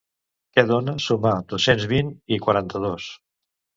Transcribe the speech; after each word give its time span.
Què 0.55 0.61
dona 0.69 0.95
sumar 1.07 1.33
dos-cents 1.53 1.85
vint 1.93 2.09
i 2.39 2.43
quaranta-dos? 2.47 3.11